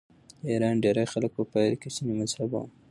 د 0.41 0.43
ایران 0.53 0.75
ډېری 0.83 1.05
خلک 1.13 1.31
په 1.37 1.43
پیل 1.51 1.73
کې 1.81 1.89
سني 1.95 2.13
مذهبه 2.19 2.57
ول. 2.61 2.69